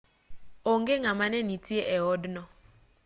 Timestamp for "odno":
2.11-2.43